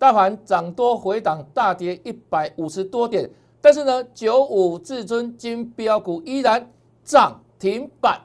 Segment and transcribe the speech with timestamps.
[0.00, 6.66] 大盘涨多回档，大跌一百五十多点，但是呢，九五至尊金标股依然
[7.04, 8.18] 涨停板。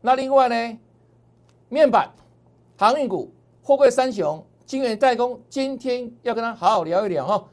[0.00, 0.78] 那另外呢，
[1.68, 2.08] 面板、
[2.76, 3.32] 航运股、
[3.64, 7.44] 货柜三雄、晶圆代工，今天要跟他好好聊一聊哈。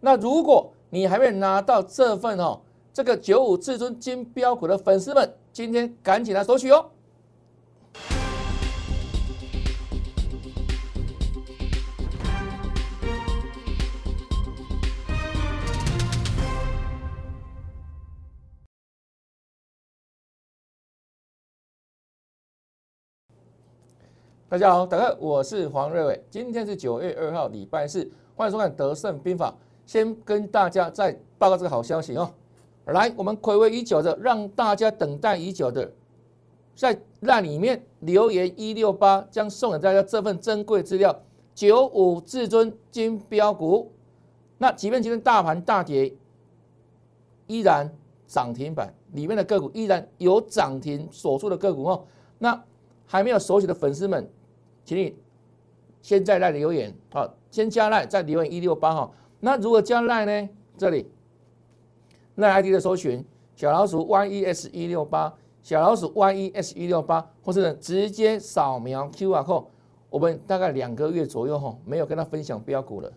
[0.00, 2.60] 那如果你还没有拿到这份哦，
[2.92, 6.90] 这个九五至尊金标股的粉丝们，今天赶紧来索取哦。
[24.54, 26.24] 大家好，大家好，我是黄瑞伟。
[26.30, 29.50] 今天是九月二号，礼拜四，欢迎收看《德胜兵法》。
[29.84, 32.32] 先跟大家再报告这个好消息哦。
[32.84, 35.90] 来，我们暌违已久的，让大家等待已久的，
[36.76, 41.20] 在那里面留言一六八，将送给大家这份珍贵资料——
[41.52, 43.90] 九五至尊金标股。
[44.58, 46.14] 那即便今天大盘大跌，
[47.48, 47.92] 依然
[48.28, 52.04] 涨停板，里面的个股依然有涨停锁住的个股哦。
[52.38, 52.62] 那
[53.04, 54.30] 还没有熟悉的粉丝们。
[54.84, 55.16] 请你
[56.02, 59.10] 先在赖留言，好，先加赖，再留言一六八哈。
[59.40, 60.48] 那如果加赖呢？
[60.76, 61.08] 这里
[62.34, 63.24] 赖 ID 的搜寻
[63.56, 65.32] 小老鼠 YES 一六八，
[65.62, 69.66] 小老鼠 YES 一六八，或是直接扫描 QR code。
[70.10, 73.12] 我们大概两个月左右哈，没有跟他分享标股了。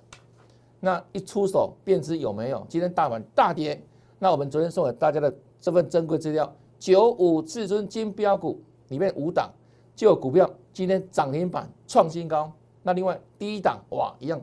[0.79, 2.65] 那一出手便知有没有。
[2.69, 3.81] 今天大盘大跌，
[4.19, 9.52] 那我们昨天送给大家的这份珍贵资料，九五至尊金标股里面五档。
[9.95, 10.47] 就有股票
[10.78, 12.52] 今天涨停板创新高，
[12.83, 14.39] 那另外第一档哇一样，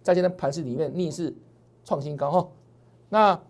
[0.00, 1.34] 在今天盘市里面逆势
[1.82, 2.48] 创新高哈。
[3.08, 3.40] 那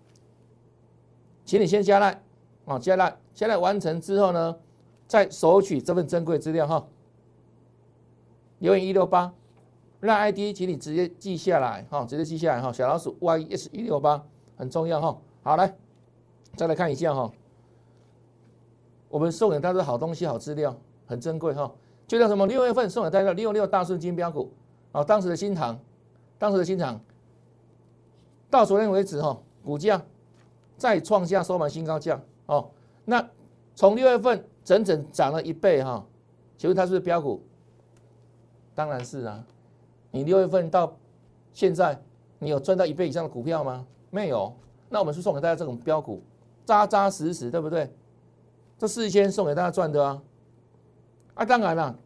[1.45, 2.23] 请你先加来
[2.65, 4.57] 啊，加来，加来完成之后呢，
[5.07, 6.89] 再索取这份珍贵资料哈。
[8.61, 9.35] 留言一六八，
[10.01, 12.73] 让 ID 请你直接记下来哈，直接记下来哈。
[12.73, 14.25] 小老鼠 Y S 一六八
[14.57, 15.19] 很重要哈。
[15.43, 15.77] 好来，
[16.57, 17.31] 再来看一下哈，
[19.11, 20.75] 我们送给大家好东西好资料。
[21.05, 21.71] 很珍贵哈，
[22.13, 24.53] 就像什么六月份送给大家六六大顺金标股
[24.93, 25.81] 啊，当时的新塘，
[26.39, 27.01] 当时的新塘，
[28.51, 29.35] 到昨天为止哈，
[29.65, 30.03] 股价
[30.77, 32.69] 再创下收盘新高价哦。
[33.07, 33.27] 那
[33.75, 36.05] 从六月份整整涨了一倍哈，
[36.59, 37.43] 请问它是不是标股？
[38.75, 39.43] 当然是啊，
[40.11, 40.95] 你六月份到
[41.55, 41.99] 现在，
[42.39, 43.87] 你有赚到一倍以上的股票吗？
[44.11, 44.55] 没有。
[44.91, 46.23] 那我们是送给大家这种标股，
[46.67, 47.91] 扎扎实实，对不对？
[48.77, 50.23] 这事先送给大家赚的啊。
[51.33, 51.99] 啊，当然了，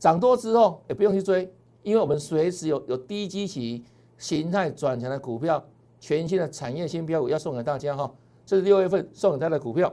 [0.00, 1.48] 涨多之后也不用去追，
[1.82, 3.84] 因为我们随时有有低基期、
[4.16, 5.62] 形态转强的股票，
[6.00, 8.10] 全新的产业新标股要送给大家哈。
[8.46, 9.92] 这是六月份送给大家的股票。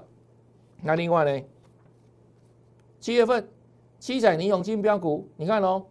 [0.81, 1.45] 那另外呢，
[3.01, 3.47] 七月份
[3.99, 5.85] 七彩霓虹金标股，你看哦，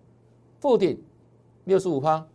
[0.60, 0.98] 富鼎
[1.64, 2.26] 六十五趴，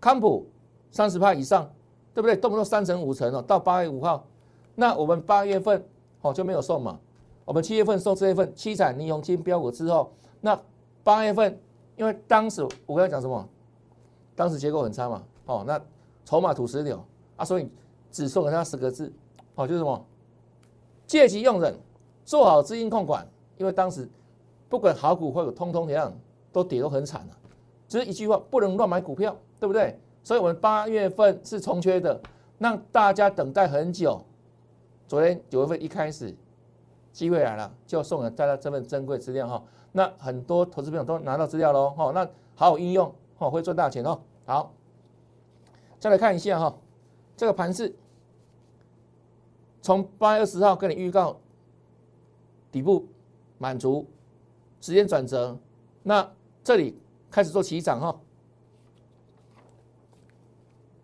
[0.00, 0.46] 康普
[0.90, 1.70] 三十趴以上，
[2.12, 2.34] 对不对？
[2.34, 3.40] 动不动三成五成哦。
[3.40, 4.26] 到八月五号，
[4.74, 5.86] 那我们八月份
[6.22, 6.98] 哦就没有送嘛。
[7.44, 10.60] 我们七月份送这一份七彩霓虹金标股之后，那
[11.02, 11.58] 八月份，
[11.96, 13.48] 因为当时我跟他讲什么？
[14.34, 15.80] 当时结构很差嘛，哦，那
[16.24, 17.02] 筹码土石流
[17.36, 17.68] 啊，所以
[18.10, 19.12] 只送给他十个字，
[19.54, 20.06] 哦，就是什么？
[21.06, 21.74] 借机用人，
[22.24, 24.08] 做好资金控管，因为当时
[24.68, 26.12] 不管好股或者通通怎样，
[26.52, 27.36] 都跌都很惨了。
[27.88, 29.98] 只是一句话，不能乱买股票，对不对？
[30.22, 32.20] 所以我们八月份是重缺的，
[32.58, 34.22] 让大家等待很久。
[35.08, 36.34] 昨天九月份一开始。
[37.12, 39.60] 机会来了，就送给大家这份珍贵资料哈。
[39.92, 42.24] 那很多投资朋友都拿到资料喽哈，那
[42.54, 44.20] 好好应用哈，会赚大钱哦。
[44.44, 44.72] 好，
[45.98, 46.76] 再来看一下哈，
[47.36, 47.94] 这个盘势，
[49.82, 51.36] 从八月二十号跟你预告
[52.70, 53.06] 底部
[53.58, 54.06] 满足，
[54.80, 55.58] 时间转折，
[56.02, 56.30] 那
[56.62, 56.98] 这里
[57.30, 58.20] 开始做起涨哈。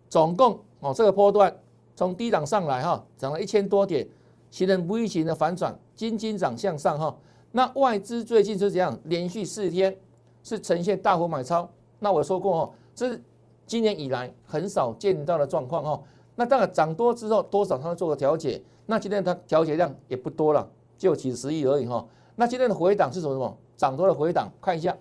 [0.09, 1.55] 总共哦，这个波段
[1.95, 4.07] 从低档上来哈，涨了一千多点。
[4.49, 7.13] 形成 V 型的反转，金金涨向上哈。
[7.57, 8.95] 那外资最近是怎样？
[9.05, 9.97] 连续四天
[10.43, 11.67] 是呈现大幅买超。
[11.97, 13.19] 那我说过哦，这是
[13.65, 16.03] 今年以来很少见到的状况哦。
[16.35, 18.61] 那当然涨多之后，多少它会做个调节。
[18.85, 20.69] 那今天它调节量也不多了，
[20.99, 22.07] 就几十亿而已哈。
[22.35, 23.57] 那今天的回档是什么什么？
[23.75, 24.95] 涨多的回档，看一下。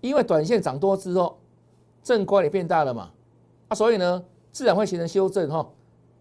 [0.00, 1.40] 因为短线涨多之后，
[2.04, 3.10] 正乖也变大了嘛，
[3.66, 5.68] 啊，所以呢，自然会形成修正哈。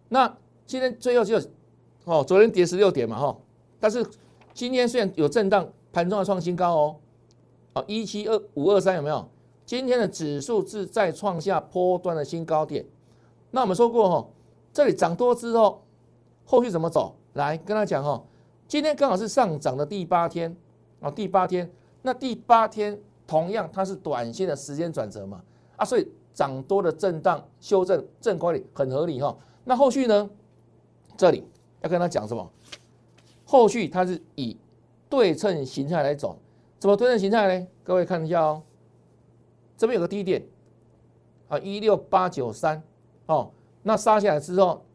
[0.10, 0.36] 那
[0.66, 1.40] 今天最后就，
[2.06, 3.38] 哦，昨天跌十六点嘛，哈，
[3.80, 4.04] 但是
[4.54, 6.96] 今天虽然有震荡，盘中要创新高哦，
[7.74, 9.28] 哦，一七二五二三有没有？
[9.66, 12.86] 今天的指数是再创下波段的新高点。
[13.52, 14.28] 那我们说过哈，
[14.74, 15.82] 这里涨多之后，
[16.46, 17.16] 后续怎么走？
[17.34, 18.22] 来跟他讲哈，
[18.68, 20.56] 今天刚好是上涨的第八天，
[21.00, 21.72] 哦，第八天，
[22.02, 25.42] 那第八天同样它是短线的时间转折嘛，
[25.78, 29.34] 啊，所以涨多的震荡修正正管理很合理哈。
[29.64, 30.30] 那后续呢？
[31.16, 31.44] 这里
[31.82, 32.52] 要跟他讲什么？
[33.52, 34.56] 后续它是以
[35.10, 36.40] 对称形态来走，
[36.80, 37.68] 怎么对称形态呢？
[37.84, 38.64] 各位看一下哦，
[39.76, 40.42] 这边有个低点
[41.50, 42.82] 啊，一六八九三
[43.26, 43.52] 哦，
[43.84, 44.86] 那杀下来之后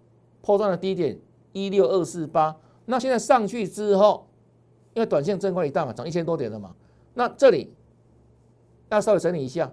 [0.41, 1.19] 破断的低点
[1.53, 2.57] 一六二四八，
[2.87, 4.27] 那现在上去之后，
[4.95, 6.75] 因为短线正管理大嘛，涨一千多点了嘛，
[7.13, 7.75] 那这里
[8.89, 9.71] 要稍微整理一下，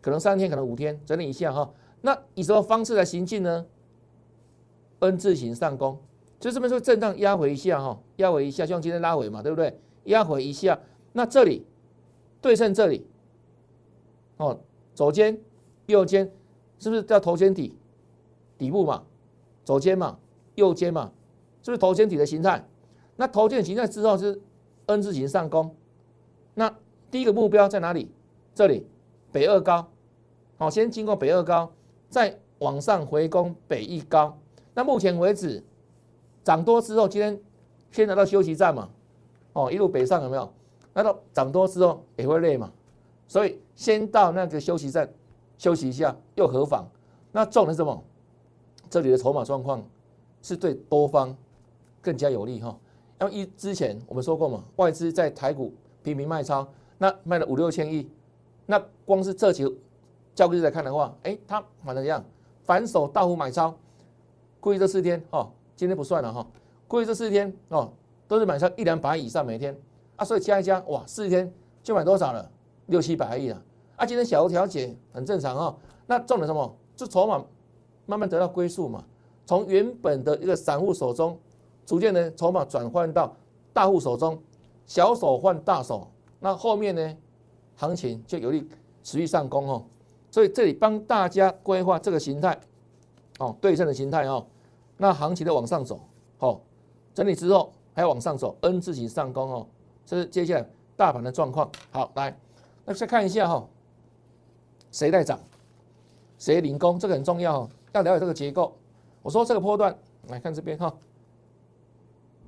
[0.00, 1.70] 可能三天，可能五天，整理一下哈。
[2.00, 3.66] 那以什么方式来行进呢
[5.00, 5.98] ？N 字形上攻，
[6.44, 9.80] 就这边说震荡压回一下哈，压回一下，就像今天拉回嘛，对不对？
[10.04, 10.78] 压回一下，
[11.14, 11.64] 那这里
[12.42, 13.06] 对称这里，
[14.36, 14.60] 哦，
[14.94, 15.40] 左肩、
[15.86, 16.30] 右肩，
[16.78, 17.74] 是不是叫头肩底
[18.58, 19.04] 底部嘛？
[19.64, 20.18] 左肩嘛，
[20.56, 21.12] 右肩嘛，
[21.62, 22.62] 是不是头肩底的形态？
[23.16, 24.38] 那头肩的形态之后是
[24.84, 25.74] N 字形上攻，
[26.52, 26.76] 那
[27.10, 28.10] 第一个目标在哪里？
[28.54, 28.86] 这里
[29.32, 29.88] 北二高，
[30.58, 31.72] 好，先经过北二高，
[32.10, 34.38] 再往上回攻北一高。
[34.74, 35.64] 那目前为止，
[36.44, 37.40] 涨多之后，今天
[37.90, 38.88] 先来到休息站嘛，
[39.54, 40.52] 哦，一路北上有没有？
[40.92, 42.70] 那到涨多之后也会累嘛，
[43.26, 45.12] 所以先到那个休息站
[45.58, 46.84] 休息一下又何妨？
[47.32, 48.04] 那重点是什么？
[48.88, 49.82] 这里的筹码状况
[50.42, 51.36] 是对多方
[52.00, 52.78] 更加有利哈。
[53.20, 56.68] 因为一之前我们说过嘛，外资在台股频频卖超，
[56.98, 58.08] 那卖了五六千亿，
[58.66, 59.72] 那光是这几个
[60.34, 62.22] 交易日来看的话，哎，它反怎样？
[62.62, 63.74] 反手大幅买超。
[64.60, 66.46] 估计这四天哦，今天不算了哈。
[66.86, 67.92] 过去这四天哦，
[68.28, 69.76] 都是买上一两百以上每天
[70.16, 72.50] 啊，所以加一加，哇，四天就买多少了？
[72.86, 73.62] 六七百亿了
[73.96, 74.04] 啊！
[74.04, 75.76] 今天小幅调节很正常哈。
[76.06, 76.76] 那重点什么？
[76.94, 77.42] 就筹码
[78.06, 79.02] 慢慢得到归宿嘛，
[79.46, 81.38] 从原本的一个散户手中，
[81.86, 83.34] 逐渐呢筹码转换到
[83.72, 84.38] 大户手中，
[84.86, 86.06] 小手换大手，
[86.40, 87.16] 那后面呢
[87.74, 88.68] 行情就有利
[89.02, 89.84] 持续上攻哦。
[90.30, 92.60] 所以这里帮大家规划这个形态
[93.38, 94.46] 哦，对称的形态哦。
[94.96, 96.00] 那行情的往上走，
[96.38, 96.60] 好，
[97.12, 99.66] 整理之后还要往上走，N 字形上攻哦，
[100.06, 101.70] 这是接下来大盘的状况。
[101.90, 102.36] 好，来，
[102.84, 103.66] 那再看一下哈，
[104.92, 105.38] 谁在涨，
[106.38, 108.76] 谁领攻，这个很重要哦，要了解这个结构。
[109.22, 109.96] 我说这个波段，
[110.28, 110.86] 来看这边哈，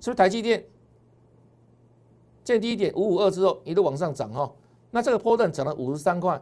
[0.01, 0.65] 是不是台积电
[2.45, 4.53] 见低点五五二之后一路往上涨哈？
[4.91, 6.41] 那这个波段涨了五十三块，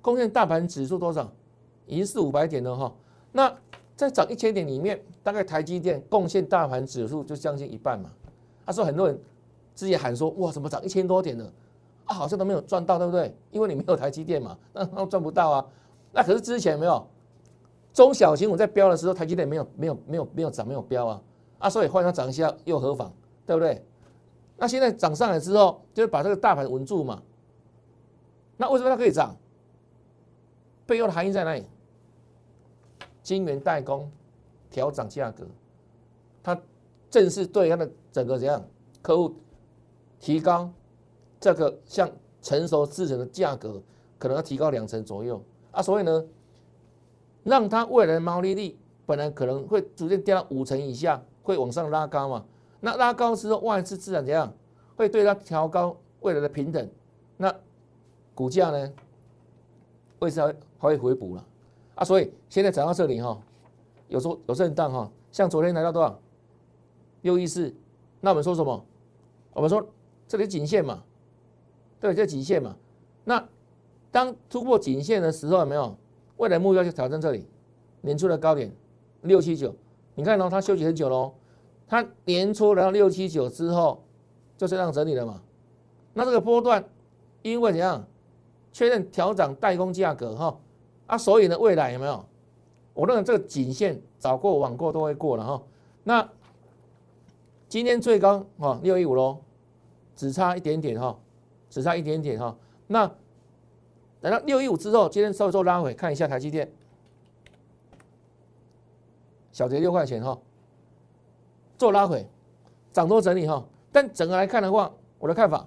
[0.00, 1.30] 贡献大盘指数多少？
[1.86, 2.94] 已经是五百点了哈。
[3.32, 3.54] 那
[3.98, 8.08] 在涨一千点里面，大概台积电贡献大盘指数就将近一半嘛。
[8.64, 9.20] 他说很多人
[9.74, 11.44] 自己喊说，哇，怎么涨一千多点呢？
[12.04, 13.36] 啊，好像都没有赚到，对不对？
[13.50, 15.66] 因为你没有台积电嘛，那那赚不到啊。
[16.12, 17.04] 那可是之前没有
[17.92, 21.22] 中小型股在标的时候，台积电没有没有没有没有涨，没有标啊。
[21.58, 23.12] 啊，所以换它涨一下又何妨，
[23.44, 23.84] 对不对？
[24.56, 27.20] 那现在涨上来之后，就是把这个大盘稳住嘛。
[28.56, 29.34] 那为什么它可以涨？
[30.86, 31.64] 背后的含义在哪里？
[33.28, 34.10] 晶圆代工
[34.70, 35.46] 调涨价格，
[36.42, 36.58] 它
[37.10, 38.64] 正是对它的整个怎样
[39.02, 39.34] 客户
[40.18, 40.70] 提高
[41.38, 42.10] 这个像
[42.40, 43.82] 成熟制成的价格，
[44.18, 45.42] 可能要提高两成左右
[45.72, 46.24] 啊，所以呢，
[47.44, 52.46] 让它未来的毛利率本来可能会逐渐掉到五成以下，会往上拉高嘛。
[52.80, 54.50] 那拉高之后，外资自然怎样
[54.96, 56.88] 会对它调高未来的平等，
[57.36, 57.54] 那
[58.34, 58.92] 股价呢，
[60.20, 60.46] 为啥
[60.78, 61.44] 还会回补了？
[61.98, 63.36] 啊所以现在涨到这里哈，
[64.06, 66.16] 有时候有震荡哈，像昨天来到多少
[67.22, 67.74] 六一四，
[68.20, 68.84] 那我们说什么？
[69.52, 69.84] 我们说
[70.28, 71.02] 这里颈线嘛，
[71.98, 72.76] 对，这颈线嘛。
[73.24, 73.44] 那
[74.12, 75.96] 当突破颈线的时候，有没有
[76.36, 77.44] 未来目标就挑战这里
[78.02, 78.72] 年初的高点
[79.22, 79.74] 六七九？
[80.14, 81.34] 你看哦，它休息很久喽，
[81.88, 84.04] 它年初来到六七九之后
[84.56, 85.42] 就是这样整理了嘛。
[86.14, 86.84] 那这个波段
[87.42, 88.06] 因为怎样
[88.72, 90.56] 确认调整代工价格哈？
[91.08, 92.24] 啊，所以呢，未来有没有？
[92.94, 95.62] 我认为这个颈线早过晚过都会过了哈。
[96.04, 96.28] 那
[97.68, 99.38] 今天最高哈六一五喽，
[100.16, 101.16] 只差一点点哈，
[101.70, 102.56] 只差一点点哈。
[102.86, 103.06] 那
[104.20, 106.70] 等到六一五之后，今天稍微做拉回，看一下台积电，
[109.52, 110.36] 小跌六块钱哈，
[111.76, 112.26] 做拉回，
[112.92, 113.64] 涨多整理哈。
[113.92, 115.66] 但整个来看的话，我的看法，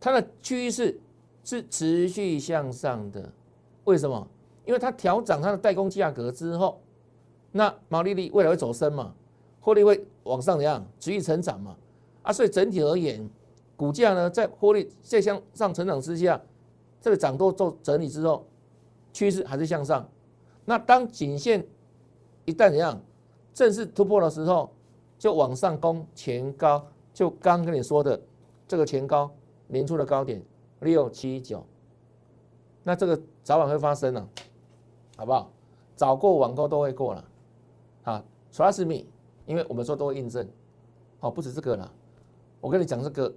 [0.00, 0.98] 它的趋势
[1.44, 3.30] 是持续向上的，
[3.84, 4.26] 为什么？
[4.72, 6.80] 因为它调涨它的代工价格之后，
[7.50, 9.12] 那毛利率未来会走升嘛，
[9.60, 11.76] 获利会往上怎样持续成长嘛？
[12.22, 13.28] 啊，所以整体而言，
[13.76, 16.40] 股价呢在获利在向上成长之下，
[17.02, 18.46] 这个涨多做整理之后，
[19.12, 20.08] 趋势还是向上。
[20.64, 21.62] 那当颈线
[22.46, 22.98] 一旦怎样
[23.52, 24.72] 正式突破的时候，
[25.18, 28.18] 就往上攻前高，就刚跟你说的
[28.66, 29.30] 这个前高
[29.66, 30.42] 年初的高点
[30.80, 31.62] 六七九，
[32.82, 34.28] 那这个早晚会发生了，
[35.16, 35.50] 好不好？
[35.94, 37.24] 早过晚过都会过了，
[38.04, 39.04] 啊，trust me，
[39.46, 40.48] 因为我们说都会印证，
[41.20, 41.92] 好，不止这个了，
[42.60, 43.32] 我跟你讲这个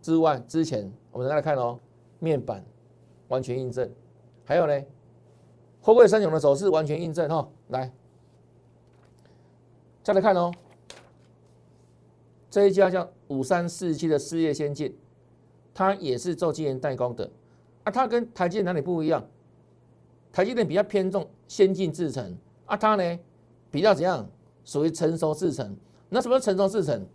[0.00, 1.78] 之外，之前我们再来看哦，
[2.20, 2.64] 面板
[3.26, 3.90] 完全印证，
[4.44, 4.84] 还有呢，
[5.82, 7.92] 货柜三雄的走势完全印证哈，来，
[10.02, 10.52] 再来看哦，
[12.48, 14.96] 这一家叫五三四七的事业先进，
[15.74, 17.28] 它也是做晶圆代工的，
[17.82, 19.22] 啊，它跟台积哪里不一样？
[20.32, 23.18] 台积电比较偏重先进制程，啊，它呢
[23.70, 24.28] 比较怎样？
[24.64, 25.74] 属于成熟制程。
[26.10, 27.06] 那什么成熟制程？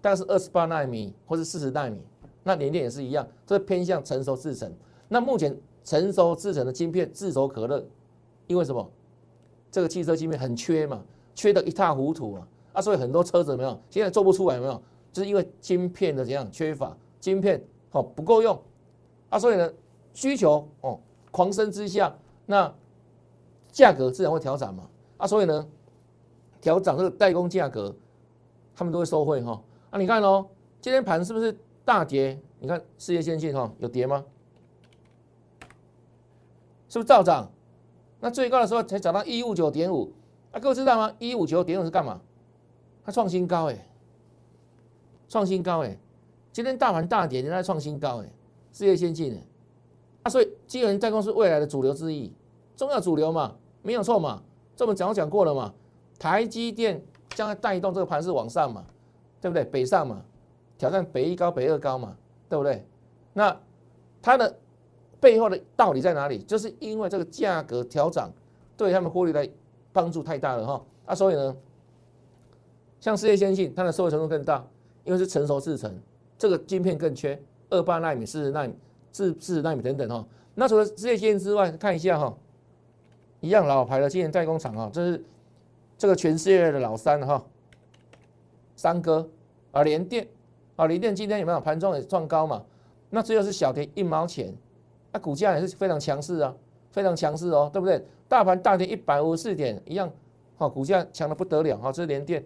[0.00, 2.00] 大概是二十八纳米或者四十纳米。
[2.42, 4.72] 那联电也是一样，这偏向成熟制程。
[5.06, 7.86] 那目前成熟制程的晶片炙手可热，
[8.46, 8.90] 因为什么？
[9.70, 12.48] 这个汽车晶片很缺嘛，缺得一塌糊涂啊！
[12.72, 18.58] 啊，所以很多车子没有，现在做不出来没有，就是因为晶片的怎样缺乏，晶片哦不够用
[19.28, 19.70] 啊，所以呢
[20.14, 20.98] 需求哦
[21.30, 22.16] 狂升之下。
[22.50, 22.74] 那
[23.70, 24.88] 价格自然会调涨嘛，
[25.18, 25.68] 啊，所以呢，
[26.62, 27.94] 调涨这个代工价格，
[28.74, 29.62] 他们都会收惠哈。
[29.90, 30.46] 啊，你看哦，
[30.80, 32.40] 今天盘是不是大跌？
[32.58, 34.24] 你看世界先进哈有跌吗？
[36.88, 37.50] 是不是照涨？
[38.18, 40.10] 那最高的时候才涨到一五九点五，
[40.50, 41.14] 啊，各位知道吗？
[41.18, 42.18] 一五九点五是干嘛？
[43.04, 43.86] 它创新高哎，
[45.28, 45.98] 创新高哎，
[46.50, 48.32] 今天大盘大跌，人家创新高哎，
[48.72, 49.38] 世界先进
[50.22, 50.30] 啊。
[50.30, 52.30] 所以，晶圆代工是未来的主流之一，
[52.78, 54.40] 重要主流嘛，没有错嘛。
[54.76, 55.74] 这我们讲讲过了嘛。
[56.16, 58.84] 台积电将来带动这个盘势往上嘛，
[59.40, 59.64] 对不对？
[59.64, 60.22] 北上嘛，
[60.78, 62.16] 挑战北一高、北二高嘛，
[62.48, 62.86] 对不对？
[63.32, 63.54] 那
[64.22, 64.56] 它的
[65.18, 66.38] 背后的道理在哪里？
[66.44, 68.30] 就是因为这个价格调涨，
[68.76, 69.48] 对他们获利的
[69.92, 70.84] 帮助太大了哈。
[71.06, 71.56] 啊，所以呢，
[73.00, 74.64] 像世界先进，它的收益程度更大，
[75.02, 75.92] 因为是成熟制程，
[76.38, 78.72] 这个晶片更缺，二八纳米、四十纳米。
[79.10, 82.32] 四四十纳米等等哈，那除了世界先进之外，看一下哈，
[83.40, 85.24] 一样老牌的晶圆代工厂啊，这是
[85.96, 87.44] 这个全世界的老三哈，
[88.76, 89.28] 三哥
[89.72, 90.26] 啊，联电
[90.76, 92.64] 啊，联电今天有没有盘中也创高嘛？
[93.10, 94.54] 那只有是小跌一毛钱，
[95.12, 96.54] 那股价也是非常强势啊，
[96.90, 98.04] 非常强势哦，对不对？
[98.28, 100.10] 大盘大跌一百五十四点，一样
[100.56, 102.44] 哈，股价强的不得了哈，这是联电，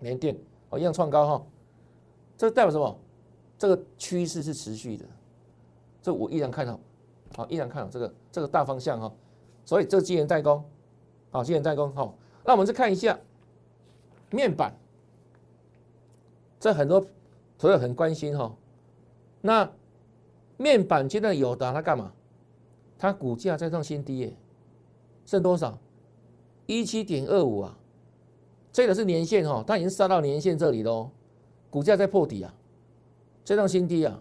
[0.00, 0.36] 联电
[0.70, 1.46] 哦，一样创高哈，
[2.36, 2.98] 这代表什么？
[3.56, 5.04] 这个趋势是持续的。
[6.02, 6.80] 这我依然看好，
[7.36, 9.10] 好依然看好这个这个大方向哈，
[9.64, 10.64] 所以这个晶圆代工，
[11.30, 13.18] 好晶圆代工好，那我们再看一下
[14.30, 14.76] 面板，
[16.60, 17.04] 这很多
[17.58, 18.54] 朋友很关心哈，
[19.40, 19.70] 那
[20.56, 22.12] 面板阶段有的它干嘛？
[22.98, 24.36] 它股价在创新低耶，
[25.26, 25.78] 剩多少？
[26.66, 27.78] 一七点二五啊，
[28.72, 31.10] 这个是年线哈，它已经杀到年线这里喽，
[31.70, 32.54] 股价在破底啊，
[33.44, 34.20] 这创新低啊。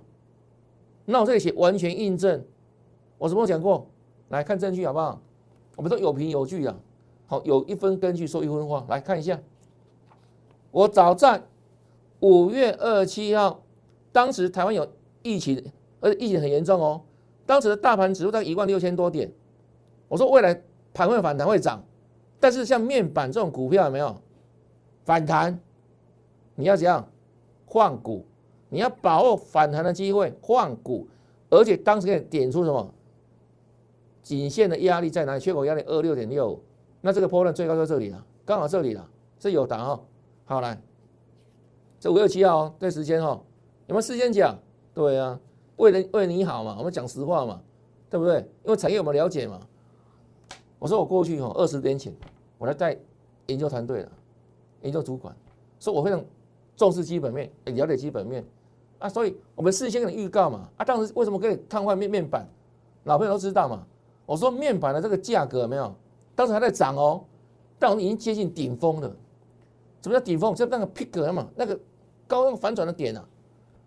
[1.06, 2.46] 那我这里写完全印证，
[3.18, 3.86] 我什么时候讲过？
[4.30, 5.22] 来看证据好不好？
[5.76, 6.76] 我们都有凭有据啊。
[7.26, 9.40] 好，有一分根据说一分话，来看一下。
[10.72, 11.44] 我早在
[12.20, 13.62] 五月二十七号，
[14.12, 14.88] 当时台湾有
[15.22, 15.64] 疫情，
[16.00, 17.02] 而且疫情很严重哦。
[17.46, 19.32] 当时的大盘指数在一万六千多点，
[20.08, 20.62] 我说未来
[20.94, 21.84] 盘会反弹会涨，
[22.40, 24.16] 但是像面板这种股票有没有
[25.04, 25.60] 反弹？
[26.56, 27.08] 你要怎样
[27.66, 28.26] 换股？
[28.70, 31.08] 你要把握反弹的机会换股，
[31.50, 32.94] 而且当时可以点出什么
[34.24, 35.40] 颈线的压力在哪里？
[35.40, 36.58] 缺口压力二六点六，
[37.02, 40.02] 那这个波段最高在这里了，刚好这里了，这有档哈。
[40.46, 40.82] 好来，
[42.00, 43.30] 这五月七号哦，这时间哈，
[43.88, 44.58] 有没有事先讲？
[44.94, 45.40] 对啊，
[45.76, 47.62] 为了为你好嘛，我们讲实话嘛，
[48.10, 48.38] 对不对？
[48.64, 49.60] 因为产业我们了解嘛。
[50.80, 52.14] 我说我过去哈二十年前，
[52.58, 52.98] 我来带
[53.48, 54.12] 研究团队了
[54.82, 55.36] 研究主管，
[55.80, 56.24] 说我非常
[56.76, 58.46] 重视基本面，了解基本面。
[59.00, 62.48] 啊，所以我们事先给你预告嘛，啊，当时为什么可以瘫痪面面板？
[63.04, 63.86] 老朋友都知道嘛。
[64.26, 65.94] 我说面板的这个价格没有，
[66.36, 67.24] 当时还在涨哦，
[67.78, 69.08] 但我们已经接近顶峰了。
[70.02, 70.54] 什么叫顶峰？
[70.54, 71.80] 就那个 pick 嘛，那个
[72.28, 73.26] 高那反转的点啊。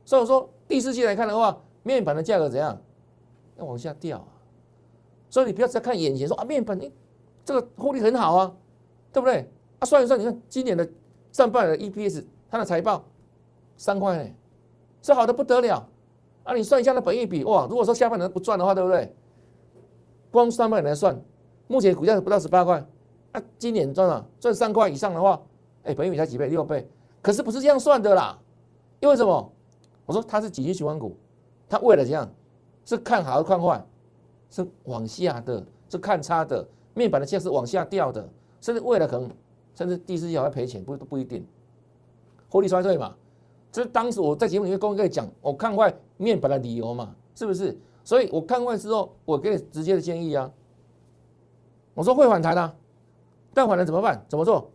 [0.05, 2.79] 所以我说第四季来看的话，面板的价格怎样？
[3.59, 4.29] 要往下掉啊。
[5.29, 6.93] 所以你不要再看眼前说啊，面板你
[7.45, 8.55] 这个获利很好啊，
[9.13, 9.51] 对不对？
[9.79, 10.89] 啊，算一算，你看今年的
[11.33, 13.05] 上半年的 EPS，它的财报
[13.77, 14.31] 三块呢。
[15.03, 15.89] 是好的不得了
[16.43, 16.53] 啊！
[16.53, 19.15] 你算一下那本益比哇，如果说下半年不赚的话，对不对？
[20.37, 21.19] 光上半年来算，
[21.67, 22.87] 目前股价不到十八块，
[23.33, 25.41] 啊，今年赚了赚三块以上的话，
[25.85, 26.49] 哎，本益比才几倍？
[26.49, 26.87] 六倍。
[27.23, 28.39] 可是不是这样算的啦，
[29.01, 29.53] 因为什么？
[30.05, 31.17] 我说它是几级循环股，
[31.71, 32.31] 它为了这样
[32.85, 33.83] 是看好看坏，
[34.51, 38.29] 是往下的，是看差的，面板的价是往下掉的，
[38.61, 39.31] 甚至为了可能
[39.75, 41.43] 甚至第四季还要赔钱，不都不一定，
[42.51, 43.17] 获利衰退嘛。
[43.73, 47.75] 这是当时我在节目里面公开讲，我看坏面板的理由嘛，是不是？
[48.07, 50.49] 所以我看完之后，我给你直接的建议啊，
[51.93, 52.73] 我说会反弹啊，
[53.53, 54.25] 但反弹怎么办？
[54.29, 54.71] 怎么做？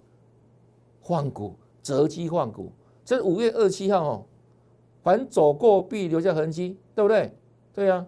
[1.01, 2.73] 换股，择机换股。
[3.05, 4.25] 这是五月二七号哦，
[5.01, 7.33] 凡走过必留下痕迹，对不对？
[7.73, 8.05] 对呀，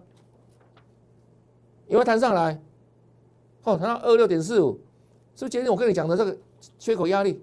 [1.86, 2.60] 有没有弹上来？
[3.62, 4.78] 哦，弹到二六点四五，
[5.34, 6.36] 是不是今天我跟你讲的这个
[6.78, 7.42] 缺口压力？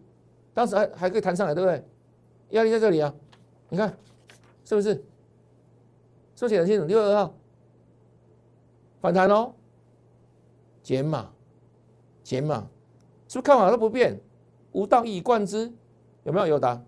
[0.54, 1.84] 当时还还可以弹上来，对不对？
[2.52, 3.12] 压力在这里啊，
[3.70, 3.98] 你看
[4.66, 4.94] 是不是？
[6.36, 6.86] 是不是写很清楚？
[6.86, 7.34] 六月二号
[9.02, 9.54] 反弹哦，
[10.84, 11.30] 减码，
[12.24, 12.68] 减码，
[13.28, 14.20] 是不是看法都不变？
[14.74, 15.70] 无道一以贯之，
[16.24, 16.48] 有没有？
[16.48, 16.82] 有答。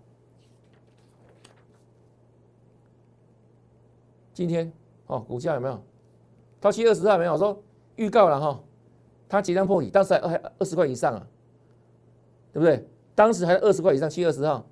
[4.32, 4.72] 今天
[5.06, 5.80] 哦，股价有没有
[6.60, 7.18] 到七月二十号？
[7.18, 7.62] 没有，我说
[7.96, 8.60] 预告了哈，
[9.28, 11.26] 它即将破底，当时还还二十块以上啊，
[12.52, 12.88] 对不对？
[13.14, 14.64] 当时还二十块以上，七月二十号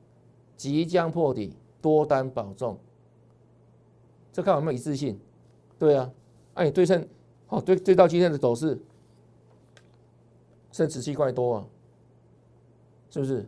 [0.57, 2.79] 即将破底，多单保重。
[4.33, 5.21] 这看有没有一致性？
[5.79, 6.11] 对啊，
[6.55, 7.07] 哎，对称
[7.53, 8.79] 哦，对对到今天的走势，
[10.73, 11.67] 剩十七块多啊，
[13.11, 13.47] 是不是？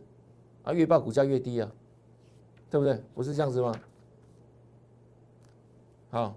[0.61, 1.71] 啊，越报股价越低啊，
[2.69, 3.01] 对不对？
[3.15, 3.73] 不是这样子吗？
[6.11, 6.35] 好，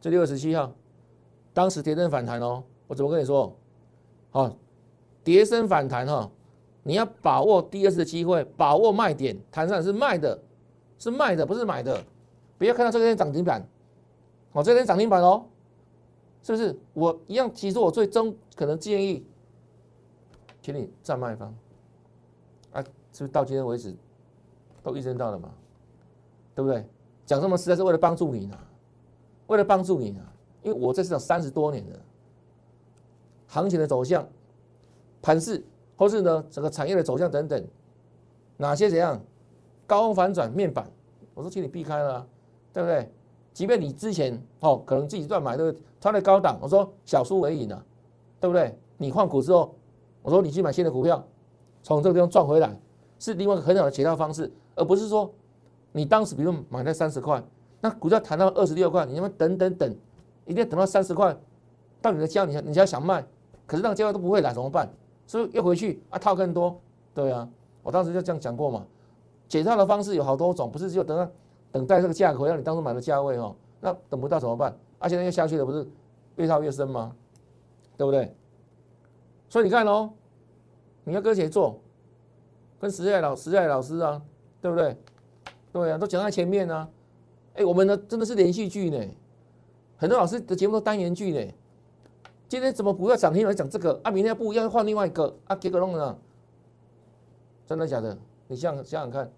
[0.00, 0.72] 这六月十七号，
[1.52, 3.54] 当时跌升反弹哦，我怎么跟你说？
[4.30, 4.56] 好，
[5.22, 6.30] 跌升反弹哈，
[6.82, 10.42] 你要把握第二次的机会，把握卖点，弹上是卖的，
[10.98, 12.02] 是卖的，不是买的。
[12.56, 13.62] 不要看到这天涨停板，
[14.56, 15.44] 我，这天涨停板哦，
[16.42, 16.74] 是不是？
[16.94, 19.22] 我一样，其实我最终可能建议，
[20.62, 21.54] 请你站卖方，
[22.72, 22.80] 啊，
[23.12, 23.94] 是不是到今天为止
[24.82, 25.52] 都预证到了嘛？
[26.54, 26.88] 对不对？
[27.26, 28.58] 讲这么实在是为了帮助你呢，
[29.48, 30.22] 为了帮助你呢，
[30.62, 32.00] 因为我在市场三十多年了，
[33.48, 34.26] 行情的走向、
[35.20, 35.62] 盘势，
[35.98, 37.62] 或是呢整个产业的走向等等，
[38.56, 39.22] 哪些怎样
[39.86, 40.90] 高空反转面板，
[41.34, 42.26] 我说请你避开了，
[42.72, 43.12] 对不对？
[43.56, 47.82] 即便你之前哦可能自己乱买的，它的高档，我说小输为赢啊，
[48.38, 48.78] 对不对？
[48.98, 49.74] 你换股之后，
[50.20, 51.24] 我说你去买新的股票，
[51.82, 52.78] 从这个地方赚回来，
[53.18, 55.32] 是另外一个很好的解套方式，而不是说。
[55.92, 57.42] 你当时比如买在三十块，
[57.80, 59.90] 那股价谈到二十六块，你他妈等等等，
[60.44, 61.34] 一定要等到三十块，
[62.02, 63.24] 到你的家，你你家想卖，
[63.66, 64.92] 可是那个价都不会来，怎么办？
[65.26, 66.78] 所以又回去啊套更多，
[67.14, 67.48] 对啊，
[67.82, 68.84] 我当时就这样讲过嘛。
[69.48, 71.26] 解套的方式有好多种，不是只有等到
[71.76, 74.74] 等待这个价格让你当初买的价位哦，那等不到怎么办？
[74.98, 75.86] 而且那个下去的不是
[76.36, 77.14] 越套越深吗？
[77.98, 78.34] 对不对？
[79.50, 80.10] 所以你看哦，
[81.04, 81.78] 你要跟谁做？
[82.80, 84.22] 跟实在老实在老师啊，
[84.62, 84.96] 对不对？
[85.70, 86.88] 对啊，都讲在前面呢。
[87.56, 88.98] 哎，我们呢真的是连续剧呢，
[89.98, 91.54] 很多老师的节目都单元剧呢。
[92.48, 94.10] 今天怎么不要涨停来讲这个啊？
[94.10, 95.54] 明天不一样换另外一个啊？
[95.56, 96.16] 结果弄呢？
[97.66, 98.16] 真的假的？
[98.46, 99.30] 你想想想看，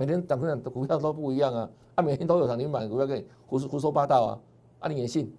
[0.00, 1.70] 每天涨停的股票都不一样啊！
[1.96, 4.40] 啊，每天都有涨停板股票跟你胡说胡说八道啊！
[4.78, 5.30] 啊，你也信？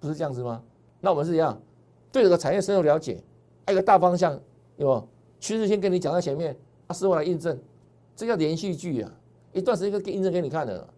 [0.00, 0.62] 不是这样子吗？
[1.02, 1.60] 那我们是一样，
[2.10, 3.22] 对这个产业深入了解，
[3.66, 4.32] 还有个大方向，
[4.78, 5.08] 有有？
[5.38, 7.60] 趋势先跟你讲在前面，啊，事后来印证。
[8.16, 9.12] 这叫连续剧啊！
[9.52, 10.88] 一段时间可以印证给你看的。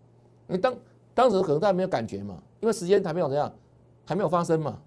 [0.46, 0.72] 你当
[1.14, 3.52] 当时可能大家没有感觉嘛，因为时间还没有怎样，
[4.04, 4.78] 还没有发生嘛。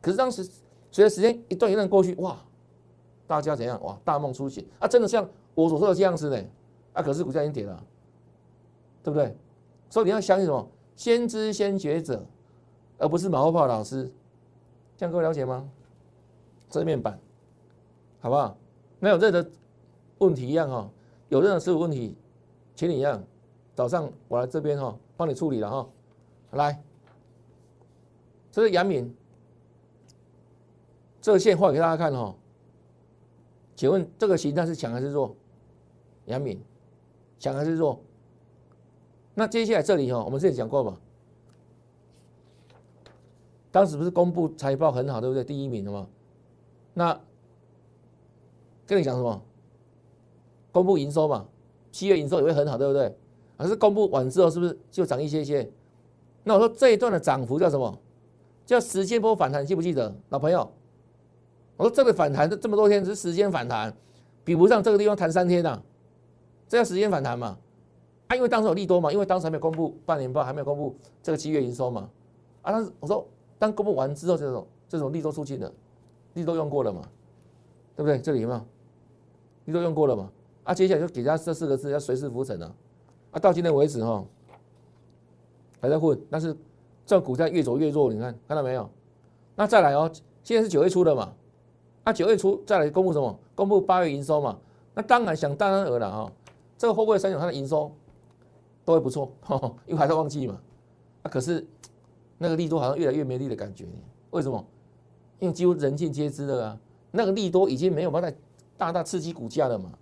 [0.00, 0.44] 可是当时
[0.92, 2.38] 随着时间一段一段过去，哇，
[3.26, 3.82] 大家怎样？
[3.82, 4.86] 哇，大梦初醒啊！
[4.86, 6.40] 真的像我所说的这样子呢。
[6.92, 7.84] 啊，可是股价已经跌了，
[9.02, 9.36] 对不对？
[9.88, 10.68] 所以你要相信什么？
[10.96, 12.24] 先知先觉者，
[12.98, 14.10] 而不是马后炮老师。
[14.96, 15.68] 这样各位了解吗？
[16.68, 17.18] 这面板，
[18.20, 18.56] 好不好？
[18.98, 19.50] 没有任何
[20.18, 20.90] 问题一样哈。
[21.28, 22.16] 有任何师傅问题，
[22.74, 23.22] 请你一样，
[23.74, 25.88] 早上我来这边哈，帮你处理了哈。
[26.50, 26.82] 来，
[28.52, 29.16] 这是杨敏，
[31.20, 32.34] 这个线画给大家看哈。
[33.74, 35.34] 请问这个形态是强还是弱？
[36.26, 36.62] 杨敏，
[37.40, 38.00] 强还是弱？
[39.34, 40.96] 那接下来这里哈，我们之前讲过嘛？
[43.72, 45.42] 当时不是公布财报很好，对不对？
[45.42, 46.06] 第一名的嘛？
[46.94, 47.18] 那
[48.86, 49.42] 跟你讲什么？
[50.70, 51.48] 公布营收嘛，
[51.90, 53.16] 七月营收也会很好，对不对？
[53.56, 55.70] 可是公布完之后，是不是就涨一些些？
[56.44, 57.98] 那我说这一段的涨幅叫什么？
[58.66, 60.70] 叫时间波反弹，记不记得，老朋友？
[61.76, 63.96] 我说这个反弹这么多天是时间反弹，
[64.44, 65.82] 比不上这个地方弹三天呐，
[66.70, 67.58] 这叫时间反弹嘛？
[68.28, 72.08] 啊，因为当时有利多嘛，因为当时还没有公布半年报，还没有公布这个七月营收嘛。
[72.62, 73.26] 啊，但是我说
[73.58, 75.72] 当公布完之后，这种这种利多出尽了，
[76.34, 77.02] 利多用过了嘛？
[77.96, 78.20] 对不对？
[78.20, 78.60] 这里有没有？
[79.64, 80.30] 利多用过了嘛？
[80.62, 82.72] 啊，接下来就给他这四个字，叫随时浮沉啊！
[83.32, 84.24] 啊，到今天为止哈，
[85.80, 86.56] 还在混，但是
[87.04, 88.88] 这股价越走越弱，你看看到没有？
[89.56, 90.08] 那再来哦，
[90.44, 91.32] 现在是九月初的嘛，
[92.04, 93.36] 啊，九月初再来公布什么？
[93.56, 94.56] 公布八月营收嘛？
[94.94, 96.32] 那当然想当然尔了哈，
[96.80, 97.92] 这个货柜三雄它的营收
[98.86, 99.30] 都会不错，
[99.84, 100.58] 因为还在旺季嘛。
[101.22, 101.62] 啊，可是
[102.38, 103.86] 那个利多好像越来越没力的感觉，
[104.30, 104.64] 为什么？
[105.40, 108.32] 因为几乎人尽皆知的啊，那个利多已经没有办法
[108.78, 109.92] 大大刺激股价了嘛。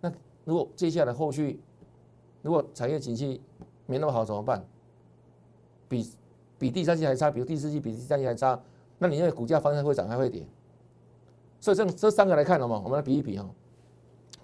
[0.00, 0.10] 那
[0.46, 1.60] 如果接下来后续，
[2.40, 3.42] 如果产业景气
[3.84, 4.64] 没那么好怎么办？
[5.86, 6.10] 比
[6.58, 8.58] 比第三季还差，比如第四季比第三季还差，
[8.96, 10.46] 那你认为股价方向会涨还会跌？
[11.60, 13.46] 所以这这三个来看了嘛，我们来比一比哈，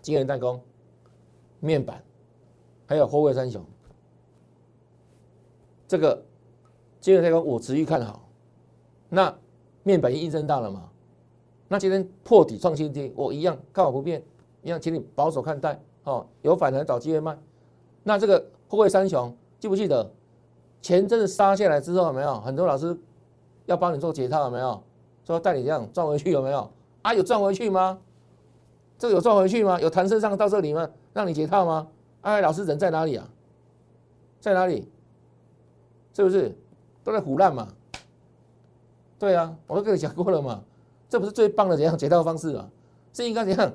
[0.02, 0.60] 晶圆代工、
[1.60, 2.02] 面板，
[2.86, 3.64] 还有货柜三雄，
[5.86, 6.22] 这个
[7.00, 8.28] 晶圆代工我持续看好，
[9.08, 9.34] 那
[9.82, 10.90] 面板应声大了嘛？
[11.68, 14.22] 那今天破底创新低，我一样看好不变，
[14.62, 17.38] 一样请你保守看待哦，有反弹找机会卖。
[18.02, 20.10] 那这个货柜三雄记不记得
[20.82, 22.98] 前阵子杀下来之后有没有很多老师
[23.66, 24.82] 要帮你做解套有没有？
[25.24, 26.68] 说带你这样赚回去有没有？
[27.02, 27.98] 啊，有赚回去吗？
[28.98, 29.80] 这个有赚回去吗？
[29.80, 30.90] 有弹升上到这里吗？
[31.12, 31.88] 让你解套吗？
[32.22, 33.28] 哎，老师人在哪里啊？
[34.40, 34.88] 在哪里？
[36.12, 36.56] 是不是
[37.02, 37.68] 都在胡乱嘛？
[39.18, 40.62] 对啊，我都跟你讲过了嘛。
[41.08, 42.68] 这不是最棒的怎样解套方式啊？
[43.12, 43.72] 是应该怎样？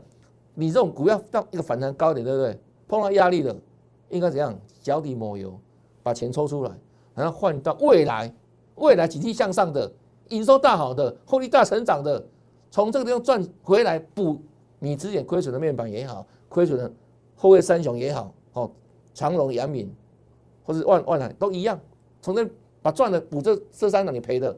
[0.53, 2.59] 你这种股票到一个反弹高点，对不对？
[2.87, 3.55] 碰到压力了，
[4.09, 4.57] 应该怎样？
[4.81, 5.59] 脚底抹油，
[6.03, 6.71] 把钱抽出来，
[7.13, 8.33] 然后换到未来，
[8.75, 9.91] 未来景气向上的，
[10.29, 12.23] 营收大好的，获利大成长的。
[12.71, 14.41] 从这个地方赚回来补
[14.79, 16.91] 你之前亏损的面板也好，亏损的
[17.35, 18.71] 后卫三雄也好，哦，
[19.13, 19.93] 长隆、阳明
[20.63, 21.79] 或者万万海都一样，
[22.21, 22.47] 从这
[22.81, 24.57] 把赚的补这这三档你赔的，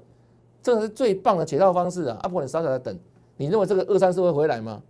[0.61, 2.17] 这个是最棒的解套方式啊！
[2.21, 2.97] 阿婆，你傻傻的等，
[3.37, 4.81] 你认为这个二三四会回来吗？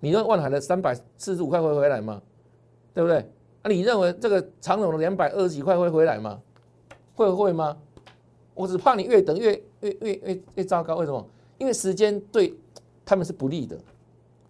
[0.00, 2.20] 你认为万海的三百四十五块会回来吗？
[2.92, 3.18] 对不对？
[3.62, 6.40] 啊，你认为这个长隆的两百二十几块会回来吗？
[7.14, 7.76] 会会吗？
[8.54, 11.24] 我只怕你越等越越越越越糟糕，为什么？
[11.58, 12.54] 因为时间对
[13.04, 13.78] 他们是不利的，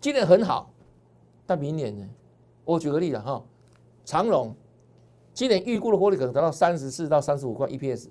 [0.00, 0.71] 今年很好，
[1.46, 2.08] 但明年呢？
[2.64, 3.42] 我举个例子哈，
[4.04, 4.54] 长荣
[5.34, 8.08] 今年预估的获利可能达到三十四到三十五块 EPS，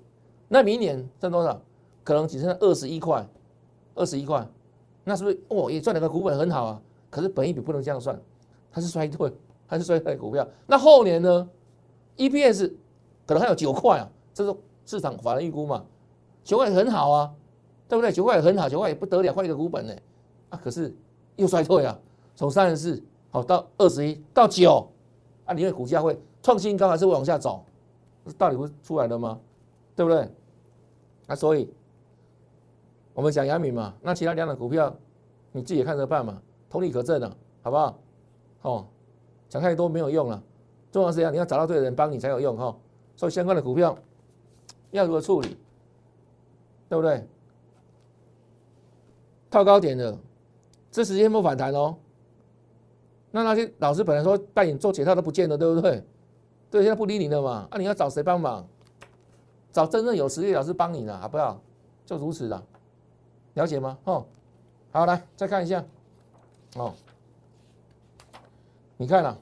[0.48, 1.60] 那明年挣多少？
[2.04, 3.26] 可能只剩二十一块，
[3.94, 4.46] 二十一块，
[5.04, 6.82] 那是不是哦也赚两个股本很好啊？
[7.10, 8.20] 可是本一比不能这样算，
[8.70, 9.32] 它是衰退，
[9.68, 10.46] 它是衰退股票。
[10.66, 11.48] 那后年呢
[12.16, 12.72] ？EPS
[13.26, 15.84] 可能还有九块啊，这是市场法人预估嘛？
[16.44, 17.32] 九块很好啊。
[17.88, 18.10] 对不对？
[18.10, 19.94] 九块也很好，九块也不得了，换一个股本呢，
[20.48, 20.96] 啊，可是
[21.36, 21.98] 又衰退啊，
[22.34, 24.86] 从三十四好到二十一到九，
[25.46, 27.64] 啊，你为股价会创新高还是会往下走？
[28.38, 29.40] 到底会出来的吗？
[29.96, 30.30] 对不对？
[31.26, 31.68] 啊，所以
[33.14, 34.94] 我们讲阳明嘛，那其他两档股票
[35.50, 37.98] 你自己看着办嘛，同理可证啊，好不好？
[38.62, 38.86] 哦，
[39.48, 40.42] 讲太多没有用了，
[40.92, 42.76] 重要是要你要找到对的人帮你才有用哈。
[43.16, 43.98] 所以相关的股票
[44.90, 45.56] 要如何处理？
[46.88, 47.26] 对不对？
[49.50, 50.18] 套高点的，
[50.90, 51.96] 这时间不反弹哦。
[53.32, 56.04] 那那些老师本来说带你做解套都不见了，对不对？
[56.70, 57.66] 对，现在不理你了嘛。
[57.70, 58.66] 那你要找谁帮忙？
[59.72, 61.60] 找真正有实力老师帮你的，好不好？
[62.06, 62.62] 就如此的，
[63.54, 63.98] 了解吗？
[64.04, 64.24] 哦，
[64.90, 65.84] 好，来再看一下。
[66.76, 66.94] 哦，
[68.96, 69.38] 你看了，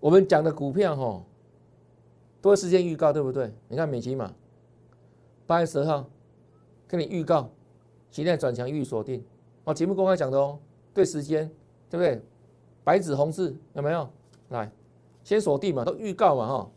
[0.00, 1.22] 我们讲的股票哈，
[2.42, 3.52] 多时间预告，对不对？
[3.68, 4.32] 你看美琪嘛，
[5.46, 6.04] 八月十号
[6.86, 7.48] 跟你预告。
[8.10, 9.22] 期待转强，预锁定
[9.64, 9.74] 哦。
[9.74, 10.58] 节目公开讲的哦，
[10.94, 11.48] 对时间
[11.90, 12.22] 对不对？
[12.84, 14.08] 白纸红字有没有？
[14.48, 14.70] 来，
[15.22, 16.70] 先锁定嘛，都预告嘛哈。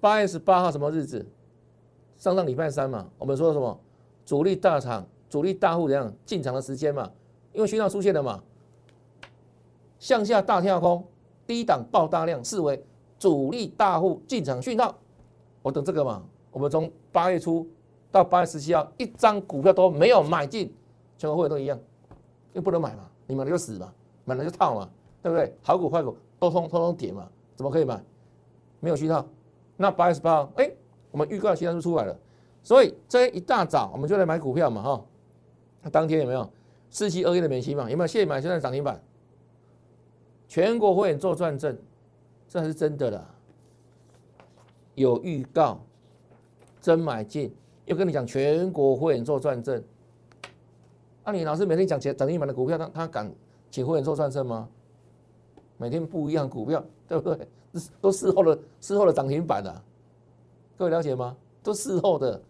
[0.00, 1.24] 八月十八号什么日子？
[2.16, 3.08] 上上礼拜三嘛。
[3.18, 3.80] 我们说什么？
[4.24, 7.10] 主力大厂、主力大户怎样进场的时间嘛？
[7.52, 8.42] 因为讯号出现了嘛，
[9.98, 11.04] 向下大跳空，
[11.46, 12.84] 低档爆大量，视为
[13.18, 14.98] 主力大户进场讯号。
[15.62, 16.24] 我等这个嘛。
[16.50, 17.66] 我们从八月初。
[18.10, 20.70] 到八月十七号，一张股票都没有买进，
[21.16, 21.80] 全国会都一样，
[22.52, 23.92] 又不能买嘛，你买了就死嘛，
[24.24, 24.88] 买了就套嘛，
[25.22, 25.54] 对不对？
[25.62, 28.02] 好股坏股都通通通跌嘛，怎么可以买？
[28.80, 29.24] 没有讯号。
[29.76, 30.70] 那八月十八号，哎，
[31.10, 32.16] 我们预告讯号就出来了，
[32.62, 35.04] 所以这一大早我们就来买股票嘛，哈。
[35.82, 36.48] 那当天有没有
[36.90, 37.90] 四七二一的美息嘛？
[37.90, 39.02] 有没有现买现在涨停板？
[40.46, 41.76] 全国会员做转正，
[42.46, 43.26] 这还是真的啦，
[44.94, 45.80] 有预告，
[46.80, 47.54] 真买进。
[47.86, 49.82] 又跟你讲全国会员做转正，
[51.24, 53.32] 那你老师每天讲涨涨停板的股票，他他敢
[53.70, 54.68] 请会员做转正吗？
[55.76, 57.48] 每天不一样股票，对不对？
[58.00, 59.82] 都事后的事后的涨停板的，
[60.76, 61.36] 各位了解吗？
[61.62, 62.40] 都事后的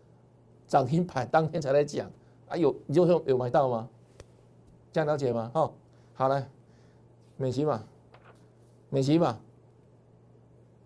[0.67, 2.11] 涨停板当天才来讲
[2.49, 3.89] 啊，有你就说有买到吗？
[4.91, 5.51] 这样了解吗？
[5.55, 5.73] 哦，
[6.15, 6.49] 好来，
[7.37, 7.83] 美琪嘛，
[8.89, 9.39] 美琪嘛，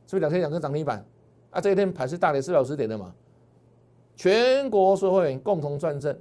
[0.06, 1.04] 是不是两天两个涨停板？
[1.50, 3.14] 啊，这一天盘是大跌四百五十点的嘛？
[4.16, 6.16] 全国所有会员共同赚正，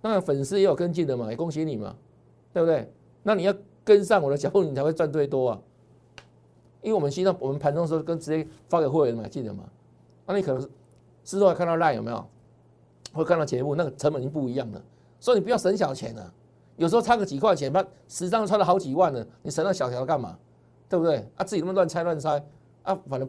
[0.00, 1.94] 那粉丝也有跟进的嘛，也恭喜你嘛，
[2.52, 2.90] 对不对？
[3.22, 5.60] 那你要跟上我的脚步，你才会赚最多啊。
[6.82, 9.64] 因为我们希望我们盘中的时候跟直接发给会员买进的嘛？
[10.26, 10.68] 那你可能是
[11.24, 12.24] 事后看到赖有没有？
[13.12, 14.82] 会看到节目，那个成本已经不一样了。
[15.18, 16.32] 所以你不要省小钱啊，
[16.76, 20.38] 有时候差个几块钱，把十张差了好几万了，你省那小条干嘛？
[20.88, 21.26] 对不对？
[21.34, 22.42] 啊，自己那么乱猜乱猜
[22.82, 23.28] 啊，反正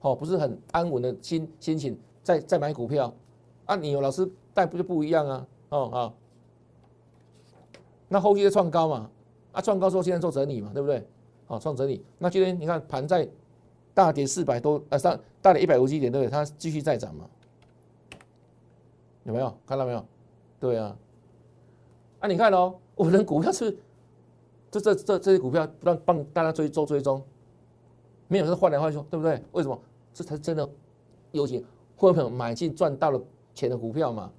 [0.00, 3.12] 哦不是很安稳的心心情，在在买股票
[3.64, 5.46] 啊，你有老师带不就不一样啊？
[5.72, 6.12] 哦啊，
[8.08, 9.10] 那后续的创高嘛，
[9.52, 11.02] 啊创高之后现在做整理嘛，对不对？
[11.46, 13.26] 好创整理，那今天你看盘在
[13.94, 16.30] 大跌四百多啊上大跌一百五十一点，对不对？
[16.30, 17.24] 它继续再涨嘛，
[19.24, 20.04] 有没有看到没有？
[20.60, 20.94] 对啊。
[22.20, 23.76] 啊，你看哦，我们股票是，
[24.70, 27.22] 这这这这些股票让帮大家追做追踪，
[28.28, 29.42] 没有是换来换去，对不对？
[29.52, 29.78] 为什么？
[30.12, 30.68] 这才是真的
[31.30, 31.64] 有钱
[31.96, 33.18] 会朋友买进赚到了
[33.54, 34.30] 钱的股票嘛，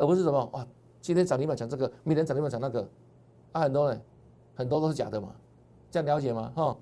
[0.00, 0.66] 而不是什么哇，
[1.00, 2.88] 今天涨停板讲这个，明天涨停板讲那个，
[3.52, 4.00] 啊，很多人
[4.54, 5.34] 很多都是假的嘛，
[5.90, 6.52] 这样了解吗？
[6.56, 6.76] 哈，